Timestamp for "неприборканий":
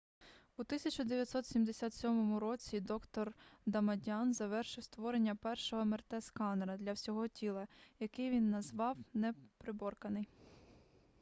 9.13-10.27